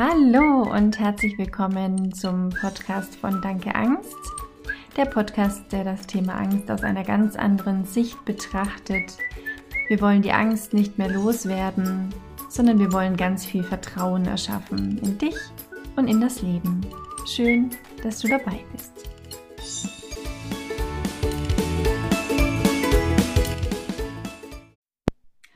[0.00, 4.14] Hallo und herzlich willkommen zum Podcast von Danke Angst.
[4.96, 9.18] Der Podcast, der das Thema Angst aus einer ganz anderen Sicht betrachtet.
[9.88, 12.14] Wir wollen die Angst nicht mehr loswerden,
[12.48, 15.34] sondern wir wollen ganz viel Vertrauen erschaffen in dich
[15.96, 16.80] und in das Leben.
[17.26, 18.92] Schön, dass du dabei bist.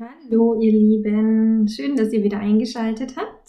[0.01, 3.42] Hallo ihr Lieben, schön, dass ihr wieder eingeschaltet habt.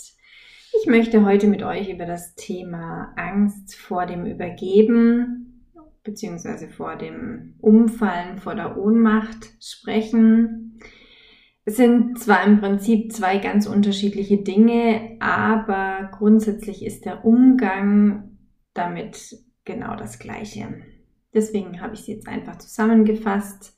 [0.75, 5.71] Ich möchte heute mit euch über das Thema Angst vor dem Übergeben
[6.03, 6.67] bzw.
[6.67, 10.79] vor dem Umfallen, vor der Ohnmacht sprechen.
[11.63, 18.37] Es sind zwar im Prinzip zwei ganz unterschiedliche Dinge, aber grundsätzlich ist der Umgang
[18.73, 20.81] damit genau das gleiche.
[21.33, 23.77] Deswegen habe ich sie jetzt einfach zusammengefasst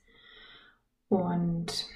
[1.09, 1.87] und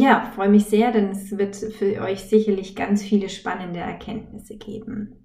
[0.00, 5.16] ja, freue mich sehr, denn es wird für euch sicherlich ganz viele spannende Erkenntnisse geben.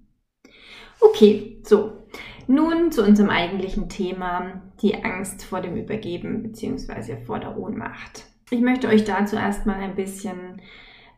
[1.00, 1.92] Okay, so.
[2.46, 7.24] Nun zu unserem eigentlichen Thema, die Angst vor dem Übergeben bzw.
[7.24, 8.24] vor der Ohnmacht.
[8.50, 10.62] Ich möchte euch dazu erstmal ein bisschen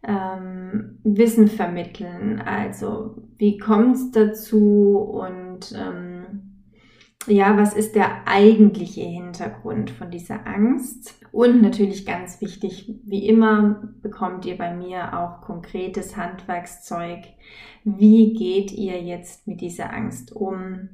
[0.02, 2.40] ähm, Wissen vermitteln.
[2.40, 6.09] Also, wie kommt es dazu und ähm,
[7.26, 11.20] ja, was ist der eigentliche Hintergrund von dieser Angst?
[11.32, 17.24] Und natürlich ganz wichtig, wie immer bekommt ihr bei mir auch konkretes Handwerkszeug.
[17.84, 20.88] Wie geht ihr jetzt mit dieser Angst um?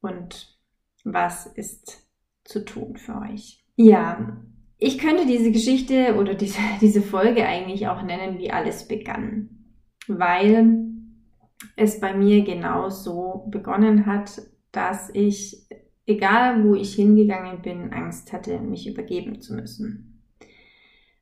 [0.00, 0.58] Und
[1.04, 2.08] was ist
[2.44, 3.64] zu tun für euch?
[3.76, 4.36] Ja,
[4.76, 9.50] ich könnte diese Geschichte oder diese, diese Folge eigentlich auch nennen, wie alles begann.
[10.08, 10.84] Weil
[11.76, 14.40] es bei mir genau so begonnen hat,
[14.72, 15.66] dass ich,
[16.06, 20.22] egal wo ich hingegangen bin, Angst hatte, mich übergeben zu müssen.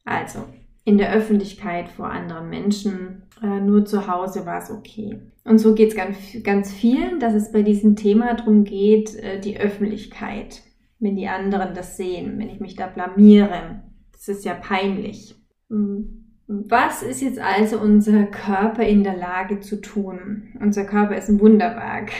[0.04, 0.44] Also,
[0.84, 5.18] in der Öffentlichkeit vor anderen Menschen, äh, nur zu Hause war es okay.
[5.44, 9.40] Und so geht es ganz, ganz vielen, dass es bei diesem Thema darum geht, äh,
[9.40, 10.62] die Öffentlichkeit,
[11.00, 13.82] wenn die anderen das sehen, wenn ich mich da blamiere.
[14.12, 15.34] Das ist ja peinlich.
[15.70, 16.22] Hm.
[16.46, 20.54] Was ist jetzt also unser Körper in der Lage zu tun?
[20.60, 22.12] Unser Körper ist ein Wunderwerk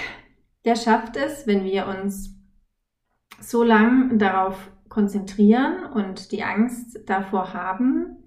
[0.67, 2.37] der schafft es, wenn wir uns
[3.41, 8.25] so lang darauf konzentrieren und die Angst davor haben,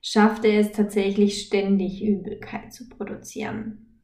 [0.00, 4.00] schafft er es tatsächlich ständig Übelkeit zu produzieren.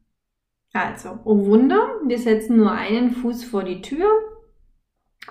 [0.73, 4.07] Also, oh Wunder, wir setzen nur einen Fuß vor die Tür,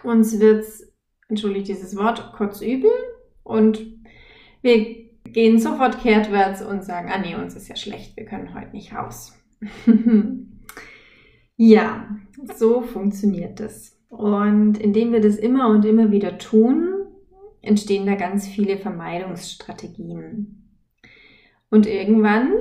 [0.03, 0.93] uns wird's,
[1.29, 2.91] entschuldigt dieses Wort, kurz übel
[3.45, 3.81] und
[4.63, 8.73] wir gehen sofort kehrtwärts und sagen, ah nee, uns ist ja schlecht, wir können heute
[8.73, 9.39] nicht raus.
[11.59, 12.09] Ja,
[12.57, 13.99] so funktioniert das.
[14.09, 16.89] Und indem wir das immer und immer wieder tun,
[17.61, 20.79] entstehen da ganz viele Vermeidungsstrategien.
[21.69, 22.53] Und irgendwann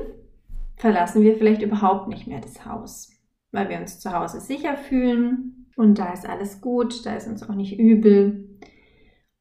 [0.77, 3.11] verlassen wir vielleicht überhaupt nicht mehr das Haus,
[3.51, 7.47] weil wir uns zu Hause sicher fühlen und da ist alles gut, da ist uns
[7.47, 8.49] auch nicht übel.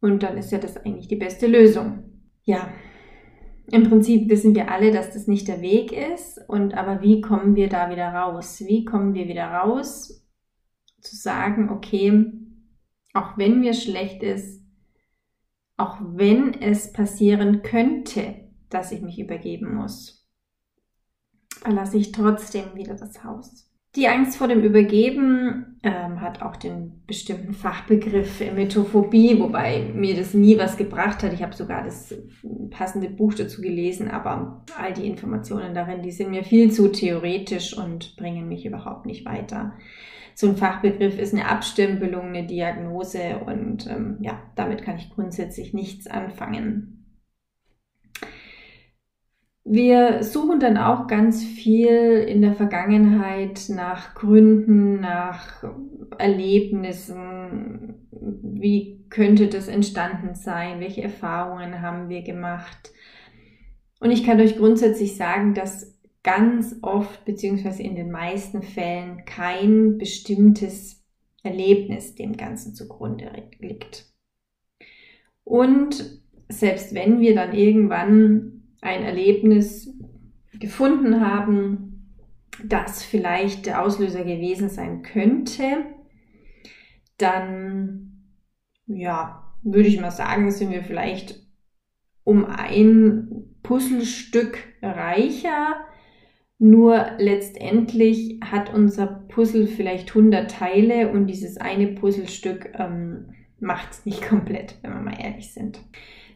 [0.01, 2.05] Und dann ist ja das eigentlich die beste Lösung.
[2.45, 2.69] Ja,
[3.69, 6.39] im Prinzip wissen wir alle, dass das nicht der Weg ist.
[6.49, 8.63] Und aber wie kommen wir da wieder raus?
[8.67, 10.25] Wie kommen wir wieder raus,
[11.01, 12.33] zu sagen, okay,
[13.13, 14.63] auch wenn mir schlecht ist,
[15.77, 20.27] auch wenn es passieren könnte, dass ich mich übergeben muss,
[21.49, 23.71] verlasse ich trotzdem wieder das Haus.
[23.97, 30.35] Die Angst vor dem Übergeben ähm, hat auch den bestimmten Fachbegriff Emetophobie, wobei mir das
[30.35, 31.33] nie was gebracht hat.
[31.33, 32.15] Ich habe sogar das
[32.69, 37.77] passende Buch dazu gelesen, aber all die Informationen darin, die sind mir viel zu theoretisch
[37.77, 39.73] und bringen mich überhaupt nicht weiter.
[40.35, 45.73] So ein Fachbegriff ist eine Abstempelung, eine Diagnose und ähm, ja, damit kann ich grundsätzlich
[45.73, 46.96] nichts anfangen.
[49.69, 55.65] Wir suchen dann auch ganz viel in der Vergangenheit nach Gründen, nach
[56.19, 57.97] Erlebnissen.
[58.13, 60.79] Wie könnte das entstanden sein?
[60.79, 62.93] Welche Erfahrungen haben wir gemacht?
[63.99, 69.99] Und ich kann euch grundsätzlich sagen, dass ganz oft beziehungsweise in den meisten Fällen kein
[69.99, 71.05] bestimmtes
[71.43, 74.07] Erlebnis dem Ganzen zugrunde liegt.
[75.43, 79.93] Und selbst wenn wir dann irgendwann ein Erlebnis
[80.53, 82.15] gefunden haben,
[82.65, 85.85] das vielleicht der Auslöser gewesen sein könnte,
[87.19, 88.33] dann,
[88.87, 91.47] ja, würde ich mal sagen, sind wir vielleicht
[92.25, 95.77] um ein Puzzlestück reicher.
[96.59, 104.07] Nur letztendlich hat unser Puzzle vielleicht 100 Teile und dieses eine Puzzlestück ähm, macht es
[104.07, 105.81] nicht komplett, wenn wir mal ehrlich sind.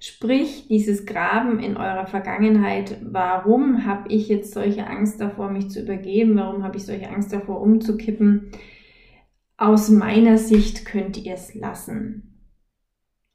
[0.02, 5.82] Sprich, dieses Graben in eurer Vergangenheit, warum habe ich jetzt solche Angst davor, mich zu
[5.82, 6.36] übergeben?
[6.36, 8.50] Warum habe ich solche Angst davor, umzukippen?
[9.58, 12.30] Aus meiner Sicht könnt ihr es lassen.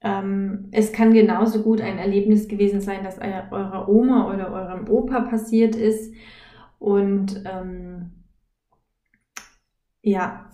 [0.01, 5.21] Ähm, es kann genauso gut ein Erlebnis gewesen sein, dass eurer Oma oder eurem Opa
[5.21, 6.15] passiert ist.
[6.79, 8.23] Und ähm,
[10.01, 10.49] ja,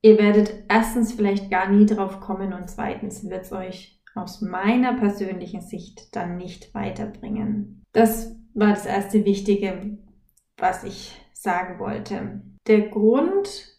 [0.00, 4.94] ihr werdet erstens vielleicht gar nie drauf kommen und zweitens wird es euch aus meiner
[4.94, 7.84] persönlichen Sicht dann nicht weiterbringen.
[7.92, 9.98] Das war das erste Wichtige,
[10.56, 12.42] was ich sagen wollte.
[12.66, 13.78] Der Grund,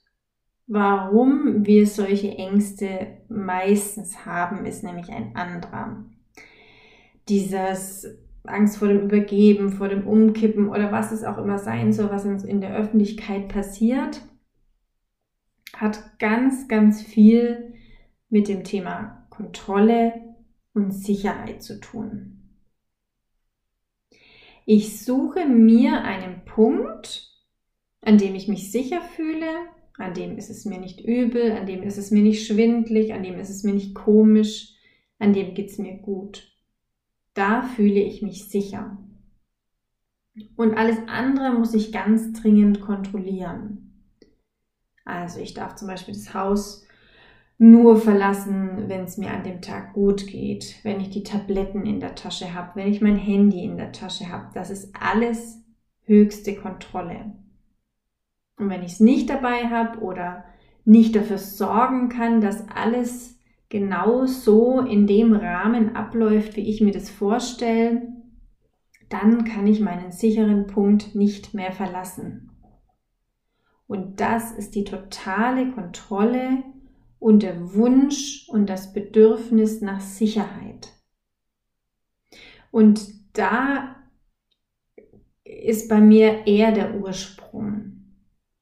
[0.68, 6.06] warum wir solche Ängste meistens haben, ist nämlich ein anderer.
[7.28, 8.08] Dieses
[8.44, 12.26] Angst vor dem Übergeben, vor dem Umkippen oder was es auch immer sein soll, was
[12.26, 14.22] uns in der Öffentlichkeit passiert,
[15.76, 17.74] hat ganz, ganz viel
[18.30, 20.14] mit dem Thema Kontrolle,
[20.80, 22.40] und Sicherheit zu tun.
[24.66, 27.28] Ich suche mir einen Punkt,
[28.02, 29.48] an dem ich mich sicher fühle,
[29.98, 33.24] an dem ist es mir nicht übel, an dem ist es mir nicht schwindlig, an
[33.24, 34.76] dem ist es mir nicht komisch,
[35.18, 36.56] an dem geht es mir gut.
[37.34, 38.98] Da fühle ich mich sicher.
[40.56, 44.06] Und alles andere muss ich ganz dringend kontrollieren.
[45.04, 46.86] Also ich darf zum Beispiel das Haus
[47.60, 52.00] nur verlassen, wenn es mir an dem Tag gut geht, wenn ich die Tabletten in
[52.00, 54.48] der Tasche habe, wenn ich mein Handy in der Tasche habe.
[54.54, 55.62] Das ist alles
[56.06, 57.34] höchste Kontrolle.
[58.58, 60.46] Und wenn ich es nicht dabei habe oder
[60.86, 66.94] nicht dafür sorgen kann, dass alles genau so in dem Rahmen abläuft, wie ich mir
[66.94, 68.08] das vorstelle,
[69.10, 72.52] dann kann ich meinen sicheren Punkt nicht mehr verlassen.
[73.86, 76.64] Und das ist die totale Kontrolle,
[77.20, 80.94] und der Wunsch und das Bedürfnis nach Sicherheit.
[82.72, 83.96] Und da
[85.44, 87.90] ist bei mir eher der Ursprung.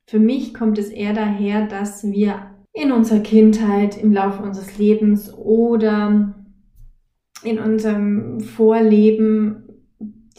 [0.05, 5.33] Für mich kommt es eher daher, dass wir in unserer Kindheit, im Laufe unseres Lebens
[5.33, 6.33] oder
[7.43, 9.63] in unserem Vorleben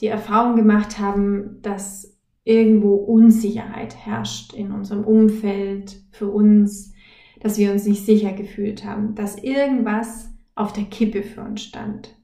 [0.00, 6.94] die Erfahrung gemacht haben, dass irgendwo Unsicherheit herrscht in unserem Umfeld, für uns,
[7.40, 12.14] dass wir uns nicht sicher gefühlt haben, dass irgendwas auf der Kippe für uns stand.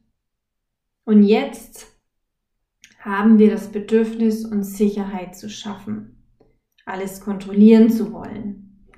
[1.04, 1.86] Und jetzt
[2.98, 6.22] haben wir das Bedürfnis, uns Sicherheit zu schaffen,
[6.86, 8.88] alles kontrollieren zu wollen.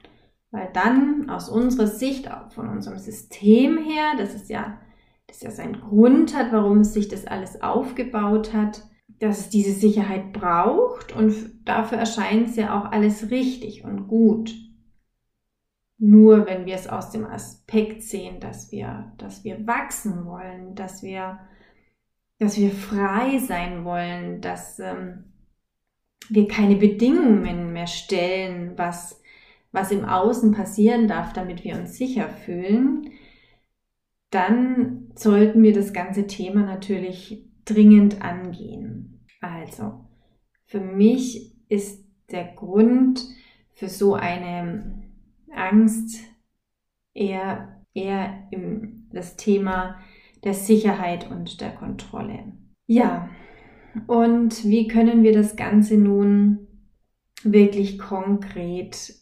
[0.52, 4.80] Weil dann aus unserer Sicht, auch von unserem System her, das ist ja,
[5.26, 9.72] das ja seinen Grund hat, warum es sich das alles aufgebaut hat, dass es diese
[9.72, 11.34] Sicherheit braucht und
[11.64, 14.54] dafür erscheint es ja auch alles richtig und gut.
[15.98, 21.02] Nur wenn wir es aus dem Aspekt sehen, dass wir, dass wir wachsen wollen, dass
[21.02, 21.38] wir,
[22.38, 25.32] dass wir frei sein wollen, dass ähm,
[26.28, 29.22] wir keine Bedingungen mehr stellen, was,
[29.72, 33.10] was im Außen passieren darf, damit wir uns sicher fühlen,
[34.30, 39.24] dann sollten wir das ganze Thema natürlich dringend angehen.
[39.40, 40.06] Also,
[40.66, 43.24] für mich ist der Grund
[43.72, 45.05] für so eine
[45.56, 46.20] Angst
[47.14, 49.96] eher, eher im, das Thema
[50.44, 52.52] der Sicherheit und der Kontrolle.
[52.86, 53.28] Ja,
[54.06, 56.68] und wie können wir das Ganze nun
[57.42, 59.14] wirklich konkret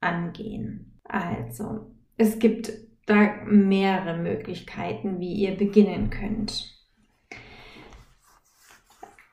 [0.00, 1.00] angehen?
[1.04, 2.72] Also, es gibt
[3.06, 6.77] da mehrere Möglichkeiten, wie ihr beginnen könnt.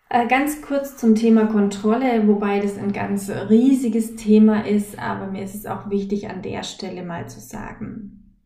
[0.10, 5.44] Äh, ganz kurz zum Thema Kontrolle, wobei das ein ganz riesiges Thema ist, aber mir
[5.44, 8.38] ist es auch wichtig an der Stelle mal zu sagen.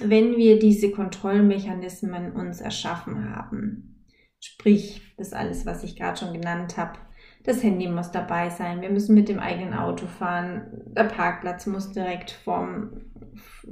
[0.00, 4.04] Wenn wir diese Kontrollmechanismen uns erschaffen haben,
[4.38, 6.98] sprich das alles, was ich gerade schon genannt habe,
[7.42, 11.92] das Handy muss dabei sein, wir müssen mit dem eigenen Auto fahren, der Parkplatz muss
[11.92, 13.00] direkt vorm,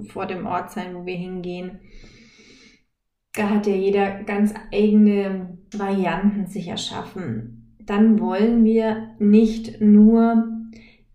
[0.09, 1.81] vor dem Ort sein, wo wir hingehen
[3.35, 7.77] da hat ja jeder ganz eigene Varianten sich erschaffen.
[7.81, 10.49] Dann wollen wir nicht nur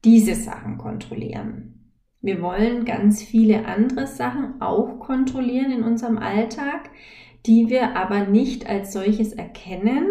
[0.04, 1.96] diese Sachen kontrollieren.
[2.22, 6.90] Wir wollen ganz viele andere Sachen auch kontrollieren in unserem Alltag,
[7.46, 10.06] die wir aber nicht als solches erkennen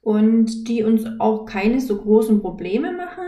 [0.00, 3.24] und die uns auch keine so großen Probleme machen,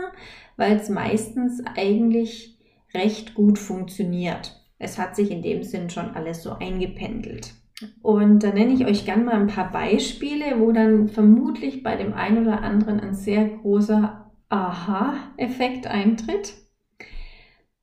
[0.55, 2.57] weil es meistens eigentlich
[2.93, 7.53] recht gut funktioniert es hat sich in dem Sinn schon alles so eingependelt.
[8.01, 12.13] Und da nenne ich euch gerne mal ein paar Beispiele, wo dann vermutlich bei dem
[12.13, 16.53] einen oder anderen ein sehr großer Aha-Effekt eintritt.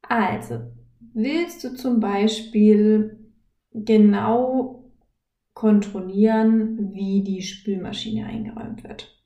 [0.03, 0.61] Also,
[1.13, 3.33] willst du zum Beispiel
[3.73, 4.93] genau
[5.55, 9.21] kontrollieren, wie die Spülmaschine eingeräumt wird.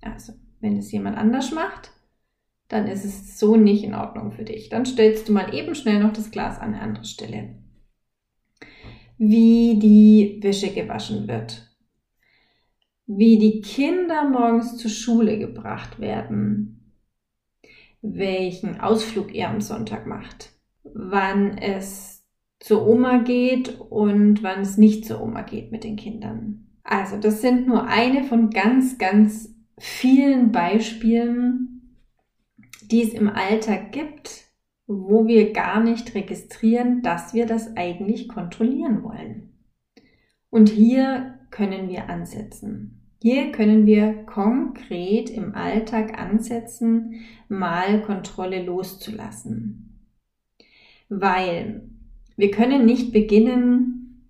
[0.00, 1.92] Also, wenn es jemand anders macht,
[2.72, 4.70] dann ist es so nicht in Ordnung für dich.
[4.70, 7.54] Dann stellst du mal eben schnell noch das Glas an eine andere Stelle.
[9.18, 11.68] Wie die Wäsche gewaschen wird.
[13.06, 16.94] Wie die Kinder morgens zur Schule gebracht werden.
[18.00, 20.52] Welchen Ausflug ihr am Sonntag macht.
[20.82, 22.24] Wann es
[22.58, 26.68] zur Oma geht und wann es nicht zur Oma geht mit den Kindern.
[26.84, 31.71] Also, das sind nur eine von ganz, ganz vielen Beispielen,
[32.92, 34.44] die es im Alltag gibt,
[34.86, 39.54] wo wir gar nicht registrieren, dass wir das eigentlich kontrollieren wollen.
[40.50, 43.00] Und hier können wir ansetzen.
[43.22, 49.98] Hier können wir konkret im Alltag ansetzen, mal Kontrolle loszulassen.
[51.08, 51.88] Weil
[52.36, 54.28] wir können nicht beginnen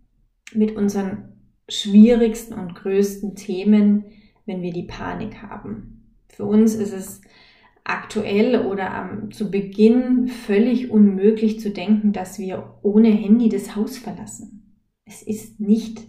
[0.53, 1.33] mit unseren
[1.69, 4.05] schwierigsten und größten Themen,
[4.47, 6.05] wenn wir die Panik haben.
[6.29, 7.23] Für uns ist es
[7.85, 13.99] aktuell oder am, zu Beginn völlig unmöglich zu denken, dass wir ohne Handy das Haus
[13.99, 14.81] verlassen.
[15.05, 16.03] Es ist nicht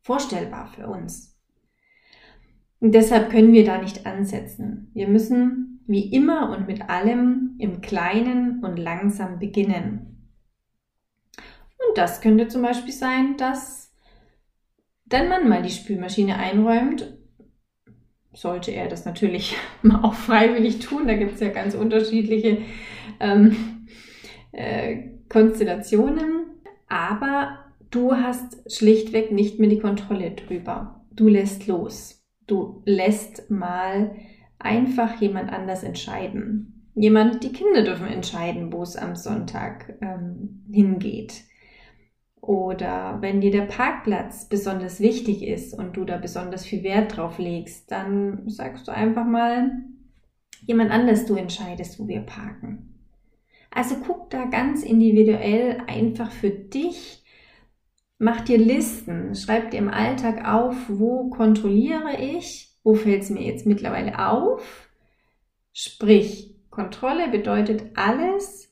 [0.00, 1.38] vorstellbar für uns.
[2.80, 4.90] Und deshalb können wir da nicht ansetzen.
[4.92, 10.28] Wir müssen wie immer und mit allem im Kleinen und langsam beginnen.
[11.88, 13.92] Und das könnte zum Beispiel sein, dass
[15.04, 17.21] dann man mal die Spülmaschine einräumt
[18.32, 19.56] sollte er das natürlich
[20.02, 21.06] auch freiwillig tun.
[21.06, 22.58] Da gibt es ja ganz unterschiedliche
[23.20, 23.86] ähm,
[24.52, 26.46] äh, Konstellationen.
[26.88, 27.58] Aber
[27.90, 31.04] du hast schlichtweg nicht mehr die Kontrolle drüber.
[31.10, 32.22] Du lässt los.
[32.46, 34.16] Du lässt mal
[34.58, 36.90] einfach jemand anders entscheiden.
[36.94, 41.44] Jemand, die Kinder dürfen entscheiden, wo es am Sonntag ähm, hingeht.
[42.42, 47.38] Oder wenn dir der Parkplatz besonders wichtig ist und du da besonders viel Wert drauf
[47.38, 49.70] legst, dann sagst du einfach mal,
[50.66, 52.98] jemand anders du entscheidest, wo wir parken.
[53.70, 57.22] Also guck da ganz individuell einfach für dich,
[58.18, 63.42] mach dir Listen, schreib dir im Alltag auf, wo kontrolliere ich, wo fällt es mir
[63.42, 64.90] jetzt mittlerweile auf.
[65.72, 68.71] Sprich, Kontrolle bedeutet alles,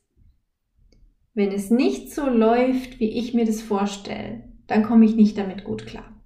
[1.34, 5.64] wenn es nicht so läuft, wie ich mir das vorstelle, dann komme ich nicht damit
[5.64, 6.20] gut klar.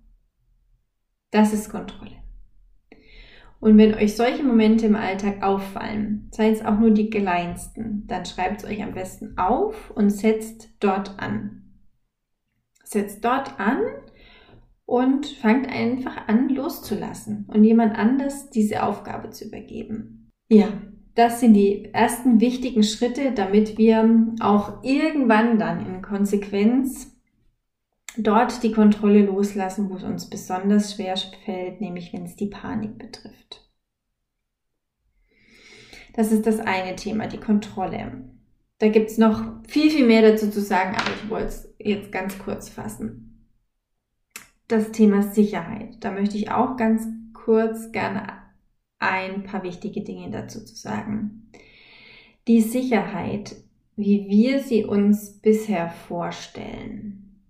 [1.30, 2.22] Das ist Kontrolle.
[3.60, 8.26] Und wenn euch solche Momente im Alltag auffallen, seien es auch nur die kleinsten, dann
[8.26, 11.62] schreibt es euch am besten auf und setzt dort an.
[12.84, 13.80] Setzt dort an
[14.84, 20.30] und fangt einfach an loszulassen und jemand anders diese Aufgabe zu übergeben.
[20.48, 20.68] Ja,
[21.14, 27.12] das sind die ersten wichtigen Schritte, damit wir auch irgendwann dann in Konsequenz
[28.16, 32.98] dort die Kontrolle loslassen, wo es uns besonders schwer fällt, nämlich wenn es die Panik
[32.98, 33.68] betrifft.
[36.14, 38.24] Das ist das eine Thema, die Kontrolle.
[38.78, 42.12] Da gibt es noch viel, viel mehr dazu zu sagen, aber ich wollte es jetzt
[42.12, 43.48] ganz kurz fassen.
[44.68, 45.96] Das Thema Sicherheit.
[46.00, 48.43] Da möchte ich auch ganz kurz gerne
[48.98, 51.50] ein paar wichtige Dinge dazu zu sagen.
[52.46, 53.56] Die Sicherheit,
[53.96, 57.40] wie wir sie uns bisher vorstellen,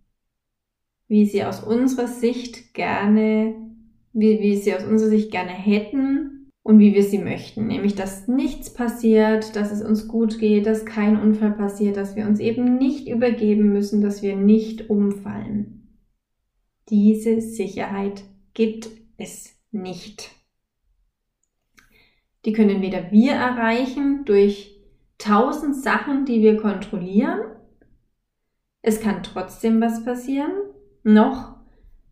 [1.08, 3.54] wie sie aus unserer Sicht gerne,
[4.12, 8.26] wie wir sie aus unserer Sicht gerne hätten und wie wir sie möchten, nämlich dass
[8.26, 12.78] nichts passiert, dass es uns gut geht, dass kein Unfall passiert, dass wir uns eben
[12.78, 15.98] nicht übergeben müssen, dass wir nicht umfallen.
[16.88, 18.24] Diese Sicherheit
[18.54, 20.30] gibt es nicht.
[22.44, 24.76] Die können weder wir erreichen durch
[25.18, 27.40] tausend Sachen, die wir kontrollieren.
[28.82, 30.52] Es kann trotzdem was passieren.
[31.02, 31.56] Noch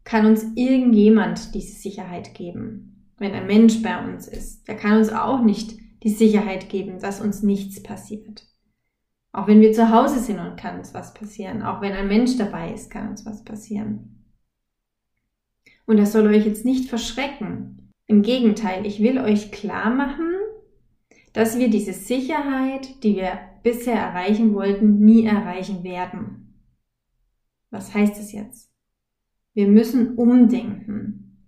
[0.04, 3.12] kann uns irgendjemand diese Sicherheit geben.
[3.18, 7.20] Wenn ein Mensch bei uns ist, der kann uns auch nicht die Sicherheit geben, dass
[7.20, 8.46] uns nichts passiert.
[9.32, 11.62] Auch wenn wir zu Hause sind und kann uns was passieren.
[11.62, 14.24] Auch wenn ein Mensch dabei ist, kann uns was passieren.
[15.86, 17.81] Und das soll euch jetzt nicht verschrecken.
[18.12, 20.34] Im Gegenteil, ich will euch klar machen,
[21.32, 26.58] dass wir diese Sicherheit, die wir bisher erreichen wollten, nie erreichen werden.
[27.70, 28.70] Was heißt das jetzt?
[29.54, 31.38] Wir müssen umdenken.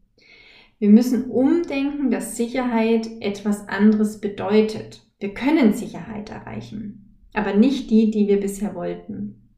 [0.79, 5.07] Wir müssen umdenken, dass Sicherheit etwas anderes bedeutet.
[5.19, 9.55] Wir können Sicherheit erreichen, aber nicht die, die wir bisher wollten.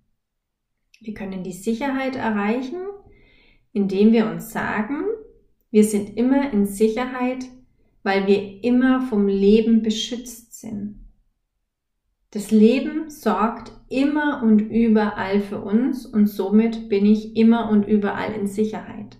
[1.00, 2.80] Wir können die Sicherheit erreichen,
[3.72, 5.04] indem wir uns sagen,
[5.70, 7.44] wir sind immer in Sicherheit,
[8.02, 11.06] weil wir immer vom Leben beschützt sind.
[12.30, 18.32] Das Leben sorgt immer und überall für uns und somit bin ich immer und überall
[18.34, 19.16] in Sicherheit.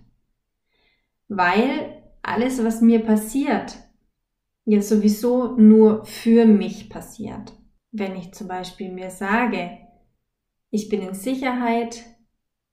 [1.27, 3.77] Weil alles, was mir passiert,
[4.65, 7.53] ja sowieso nur für mich passiert.
[7.91, 9.77] Wenn ich zum Beispiel mir sage,
[10.69, 12.03] ich bin in Sicherheit,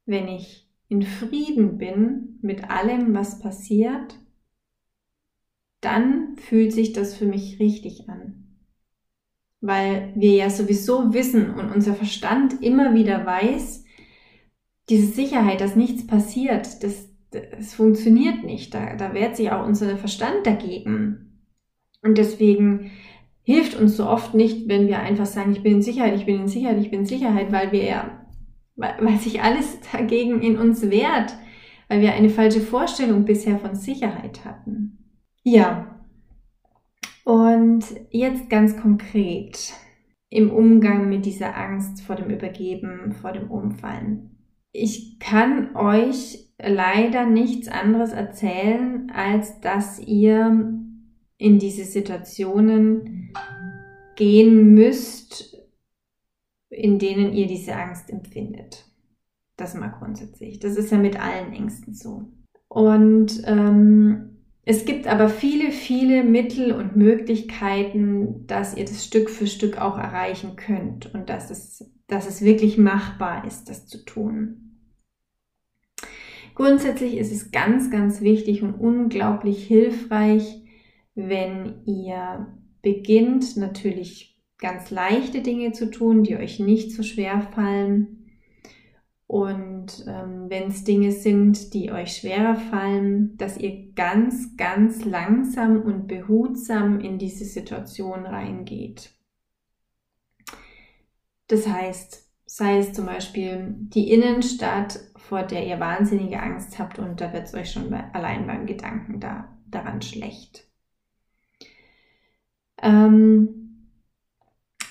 [0.04, 4.18] wenn ich in Frieden bin mit allem, was passiert,
[5.80, 8.56] dann fühlt sich das für mich richtig an.
[9.60, 13.84] Weil wir ja sowieso wissen und unser Verstand immer wieder weiß,
[14.88, 18.74] diese Sicherheit, dass nichts passiert, das, das funktioniert nicht.
[18.74, 21.40] Da, da wehrt sich auch unser Verstand dagegen.
[22.02, 22.90] Und deswegen
[23.42, 26.42] hilft uns so oft nicht, wenn wir einfach sagen, ich bin in Sicherheit, ich bin
[26.42, 28.23] in Sicherheit, ich bin in Sicherheit, weil wir ja,
[28.76, 31.36] weil, sich alles dagegen in uns wehrt,
[31.88, 34.98] weil wir eine falsche Vorstellung bisher von Sicherheit hatten.
[35.42, 36.00] Ja.
[37.24, 39.74] Und jetzt ganz konkret
[40.28, 44.30] im Umgang mit dieser Angst vor dem Übergeben, vor dem Umfallen.
[44.72, 50.74] Ich kann euch leider nichts anderes erzählen, als dass ihr
[51.38, 53.32] in diese Situationen
[54.16, 55.53] gehen müsst,
[56.74, 58.84] in denen ihr diese Angst empfindet.
[59.56, 60.58] Das mal grundsätzlich.
[60.58, 62.28] Das ist ja mit allen Ängsten so.
[62.68, 69.46] Und ähm, es gibt aber viele, viele Mittel und Möglichkeiten, dass ihr das Stück für
[69.46, 74.64] Stück auch erreichen könnt und dass es, dass es wirklich machbar ist, das zu tun.
[76.54, 80.62] Grundsätzlich ist es ganz, ganz wichtig und unglaublich hilfreich,
[81.14, 82.46] wenn ihr
[82.80, 84.33] beginnt, natürlich
[84.64, 88.24] ganz leichte Dinge zu tun, die euch nicht so schwer fallen
[89.26, 95.82] und ähm, wenn es Dinge sind, die euch schwerer fallen, dass ihr ganz, ganz langsam
[95.82, 99.10] und behutsam in diese Situation reingeht.
[101.48, 107.20] Das heißt, sei es zum Beispiel die Innenstadt, vor der ihr wahnsinnige Angst habt und
[107.20, 110.68] da wird es euch schon allein beim Gedanken da, daran schlecht.
[112.82, 113.63] Ähm,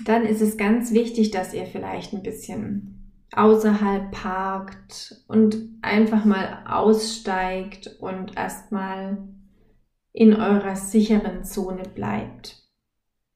[0.05, 3.03] dann ist es ganz wichtig, dass ihr vielleicht ein bisschen
[3.35, 9.17] außerhalb parkt und einfach mal aussteigt und erstmal
[10.11, 12.63] in eurer sicheren Zone bleibt.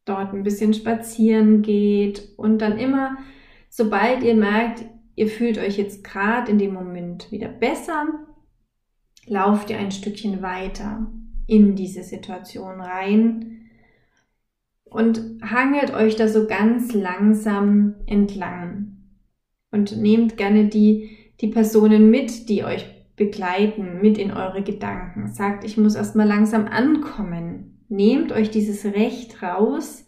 [0.06, 3.18] Dort ein bisschen spazieren geht und dann immer,
[3.70, 8.06] sobald ihr merkt, ihr fühlt euch jetzt gerade in dem Moment wieder besser,
[9.26, 11.12] lauft ihr ein Stückchen weiter
[11.48, 13.67] in diese Situation rein
[14.98, 18.98] und hangelt euch da so ganz langsam entlang
[19.70, 22.84] und nehmt gerne die, die Personen mit, die euch
[23.16, 25.28] begleiten, mit in eure Gedanken.
[25.28, 27.86] Sagt, ich muss erstmal langsam ankommen.
[27.90, 30.04] Nehmt euch dieses Recht raus,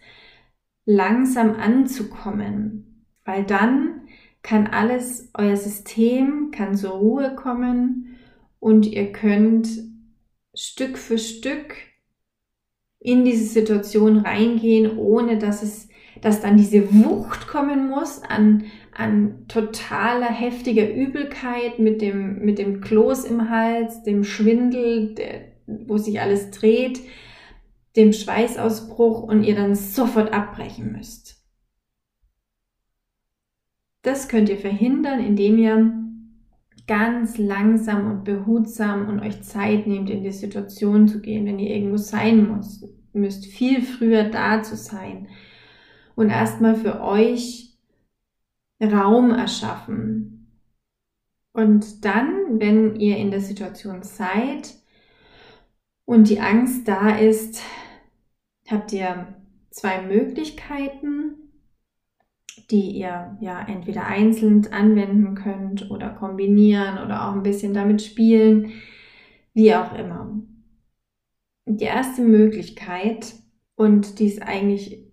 [0.86, 4.08] langsam anzukommen, weil dann
[4.42, 8.18] kann alles, euer System kann zur Ruhe kommen
[8.58, 9.70] und ihr könnt
[10.56, 11.76] Stück für Stück
[13.00, 15.88] in diese Situation reingehen, ohne dass es,
[16.22, 22.82] dass dann diese Wucht kommen muss an, an totaler heftiger Übelkeit mit dem, mit dem
[22.82, 27.00] Kloß im Hals, dem Schwindel, der, wo sich alles dreht,
[27.96, 31.38] dem Schweißausbruch und ihr dann sofort abbrechen müsst.
[34.02, 35.99] Das könnt ihr verhindern, indem ihr
[36.90, 41.70] ganz langsam und behutsam und euch Zeit nehmt, in die Situation zu gehen, wenn ihr
[41.70, 45.28] irgendwo sein müsst, müsst viel früher da zu sein
[46.16, 47.78] und erstmal für euch
[48.82, 50.48] Raum erschaffen.
[51.54, 54.74] Und dann, wenn ihr in der Situation seid
[56.06, 57.62] und die Angst da ist,
[58.68, 59.36] habt ihr
[59.70, 61.49] zwei Möglichkeiten,
[62.72, 68.72] die ihr ja entweder einzeln anwenden könnt oder kombinieren oder auch ein bisschen damit spielen,
[69.54, 70.40] wie auch immer.
[71.66, 73.34] Die erste Möglichkeit,
[73.76, 75.04] und die ist eigentlich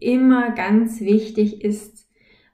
[0.00, 2.08] immer ganz wichtig, ist,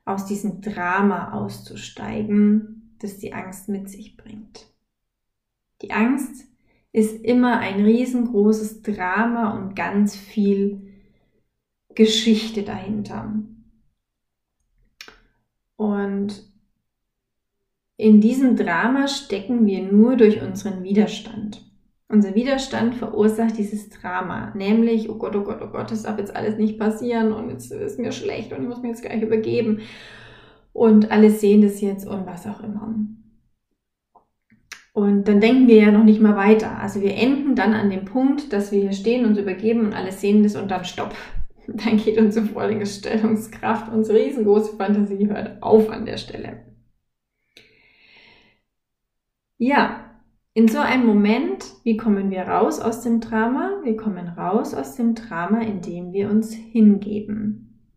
[0.04, 4.72] aus diesem Drama auszusteigen, das die Angst mit sich bringt.
[5.82, 6.46] Die Angst
[6.92, 10.94] ist immer ein riesengroßes Drama und ganz viel
[11.94, 13.34] Geschichte dahinter.
[15.76, 16.42] Und
[17.96, 21.62] in diesem Drama stecken wir nur durch unseren Widerstand.
[22.08, 26.36] Unser Widerstand verursacht dieses Drama, nämlich, oh Gott, oh Gott, oh Gott, das darf jetzt
[26.36, 29.80] alles nicht passieren und jetzt ist mir schlecht und ich muss mir jetzt gleich übergeben
[30.72, 32.94] und alle sehen das jetzt und was auch immer.
[34.92, 36.78] Und dann denken wir ja noch nicht mal weiter.
[36.78, 40.12] Also wir enden dann an dem Punkt, dass wir hier stehen, uns übergeben und alle
[40.12, 41.14] sehen das und dann stopp.
[41.74, 46.64] dann geht unsere Vorstellungskraft, unsere riesengroße Fantasie hört auf an der Stelle.
[49.58, 50.06] Ja,
[50.52, 53.80] in so einem Moment, wie kommen wir raus aus dem Drama?
[53.84, 57.90] Wir kommen raus aus dem Drama, indem wir uns hingeben.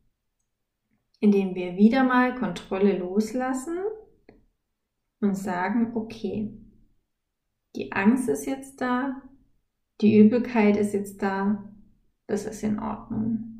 [1.21, 3.77] Indem wir wieder mal Kontrolle loslassen
[5.21, 6.53] und sagen, okay,
[7.75, 9.21] die Angst ist jetzt da,
[10.01, 11.71] die Übelkeit ist jetzt da,
[12.27, 13.58] das ist in Ordnung.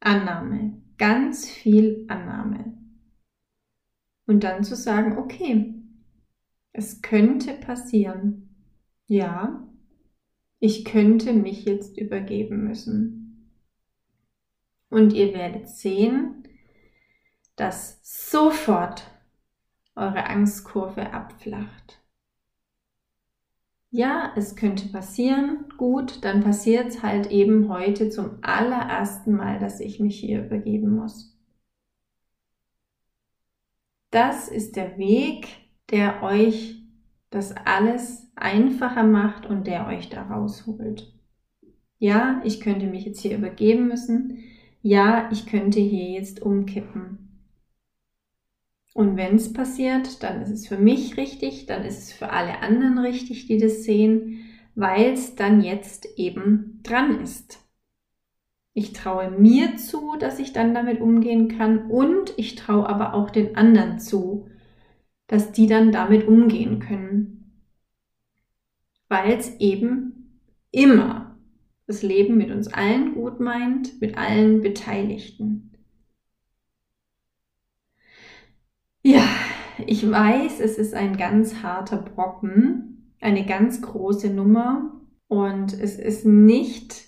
[0.00, 2.76] Annahme, ganz viel Annahme.
[4.26, 5.74] Und dann zu sagen, okay,
[6.72, 8.54] es könnte passieren.
[9.06, 9.66] Ja,
[10.58, 13.52] ich könnte mich jetzt übergeben müssen.
[14.88, 16.46] Und ihr werdet sehen,
[17.56, 19.10] dass sofort
[19.94, 22.02] eure Angstkurve abflacht.
[23.96, 25.64] Ja, es könnte passieren.
[25.78, 30.96] Gut, dann passiert es halt eben heute zum allerersten Mal, dass ich mich hier übergeben
[30.96, 31.34] muss.
[34.10, 35.48] Das ist der Weg,
[35.90, 36.82] der euch
[37.30, 41.14] das alles einfacher macht und der euch da rausholt.
[41.98, 44.44] Ja, ich könnte mich jetzt hier übergeben müssen.
[44.82, 47.25] Ja, ich könnte hier jetzt umkippen.
[48.96, 52.62] Und wenn es passiert, dann ist es für mich richtig, dann ist es für alle
[52.62, 57.62] anderen richtig, die das sehen, weil es dann jetzt eben dran ist.
[58.72, 63.28] Ich traue mir zu, dass ich dann damit umgehen kann und ich traue aber auch
[63.28, 64.48] den anderen zu,
[65.26, 67.66] dass die dann damit umgehen können.
[69.10, 71.36] Weil es eben immer
[71.86, 75.75] das Leben mit uns allen gut meint, mit allen Beteiligten.
[79.08, 79.22] Ja,
[79.86, 86.26] ich weiß, es ist ein ganz harter Brocken, eine ganz große Nummer und es ist
[86.26, 87.04] nicht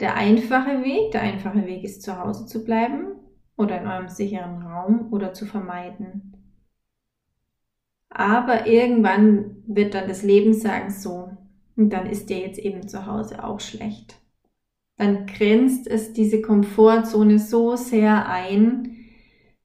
[0.00, 1.12] der einfache Weg.
[1.12, 3.06] Der einfache Weg ist zu Hause zu bleiben
[3.56, 6.36] oder in eurem sicheren Raum oder zu vermeiden.
[8.10, 11.30] Aber irgendwann wird dann das Leben sagen, so,
[11.74, 14.20] und dann ist dir jetzt eben zu Hause auch schlecht.
[14.98, 18.97] Dann grenzt es diese Komfortzone so sehr ein,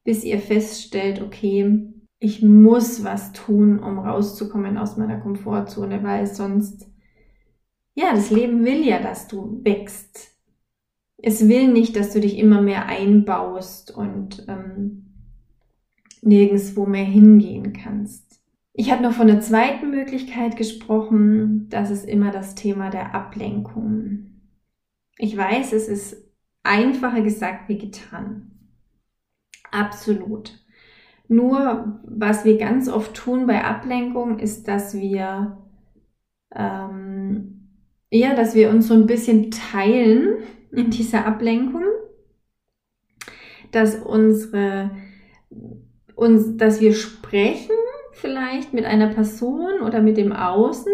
[0.03, 6.89] bis ihr feststellt, okay, ich muss was tun, um rauszukommen aus meiner Komfortzone, weil sonst,
[7.95, 10.31] ja, das Leben will ja, dass du wächst.
[11.17, 15.13] Es will nicht, dass du dich immer mehr einbaust und ähm,
[16.21, 18.41] nirgendswo mehr hingehen kannst.
[18.73, 24.41] Ich habe noch von der zweiten Möglichkeit gesprochen, das ist immer das Thema der Ablenkung.
[25.17, 28.52] Ich weiß, es ist einfacher gesagt wie getan.
[29.73, 30.53] Absolut.
[31.27, 35.57] Nur, was wir ganz oft tun bei Ablenkung, ist, dass wir,
[36.55, 37.69] ähm,
[38.11, 41.85] ja, dass wir uns so ein bisschen teilen in dieser Ablenkung,
[43.71, 44.91] dass unsere,
[46.13, 47.75] uns, dass wir sprechen
[48.11, 50.93] vielleicht mit einer Person oder mit dem Außen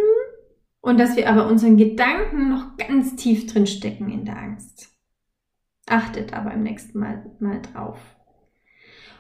[0.80, 4.88] und dass wir aber unseren Gedanken noch ganz tief drin stecken in der Angst.
[5.86, 8.00] Achtet aber im nächsten Mal mal drauf.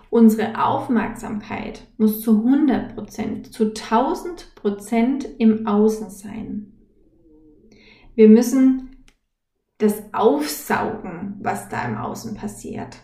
[0.09, 6.73] Unsere Aufmerksamkeit muss zu 100 Prozent, zu 1000 Prozent im Außen sein.
[8.15, 9.05] Wir müssen
[9.77, 12.97] das aufsaugen, was da im Außen passiert.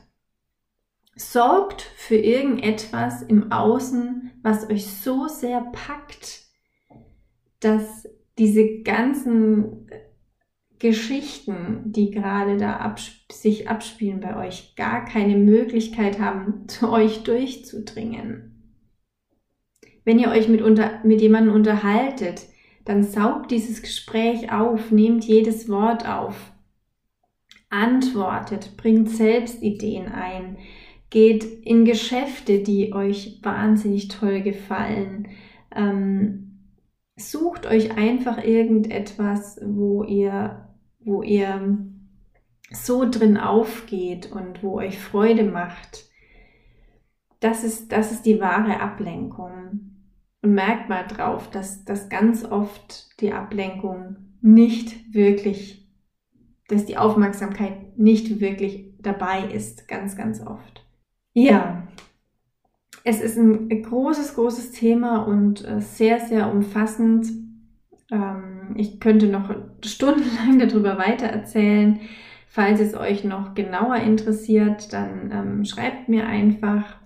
[1.15, 6.41] Sorgt für irgendetwas im Außen, was euch so sehr packt,
[7.62, 9.88] dass diese ganzen
[10.80, 17.24] Geschichten, die gerade da abs sich abspielen bei euch, gar keine Möglichkeit haben, zu euch
[17.24, 18.52] durchzudringen.
[20.04, 22.46] Wenn ihr euch mit, unter, mit jemandem unterhaltet,
[22.86, 26.52] dann saugt dieses Gespräch auf, nehmt jedes Wort auf,
[27.70, 30.58] antwortet, bringt selbst Ideen ein,
[31.10, 35.30] geht in Geschäfte, die euch wahnsinnig toll gefallen.
[35.76, 36.46] Ähm,
[37.16, 40.64] sucht euch einfach irgendetwas, wo ihr,
[41.06, 41.78] wo ihr
[42.72, 46.06] so drin aufgeht und wo euch Freude macht.
[47.39, 49.94] Das ist, das ist die wahre Ablenkung.
[50.41, 55.88] Und merkt mal drauf, dass, dass ganz oft die Ablenkung nicht wirklich,
[56.68, 60.86] dass die Aufmerksamkeit nicht wirklich dabei ist, ganz, ganz oft.
[61.34, 61.88] Ja,
[63.04, 67.28] es ist ein großes, großes Thema und äh, sehr, sehr umfassend.
[68.12, 71.99] Ähm, ich könnte noch stundenlang darüber weiter erzählen.
[72.47, 76.97] Falls es euch noch genauer interessiert, dann ähm, schreibt mir einfach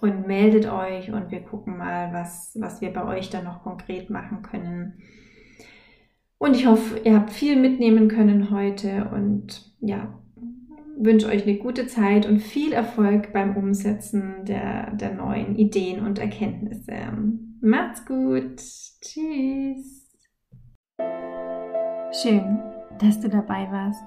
[0.00, 4.10] und meldet euch und wir gucken mal, was, was wir bei euch dann noch konkret
[4.10, 4.94] machen können.
[6.38, 10.18] Und ich hoffe, ihr habt viel mitnehmen können heute und ja,
[10.98, 16.18] wünsche euch eine gute Zeit und viel Erfolg beim Umsetzen der, der neuen Ideen und
[16.18, 16.94] Erkenntnisse.
[17.60, 18.56] Macht's gut.
[19.00, 20.05] Tschüss.
[22.22, 22.62] Schön,
[22.98, 24.04] dass du dabei warst.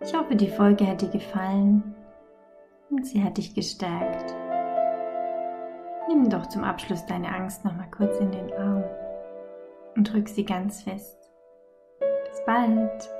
[0.00, 1.96] Ich hoffe, die Folge hat dir gefallen
[2.90, 4.34] und sie hat dich gestärkt.
[6.06, 8.84] Nimm doch zum Abschluss deine Angst nochmal kurz in den Arm
[9.96, 11.18] und drück sie ganz fest.
[11.98, 13.17] Bis bald.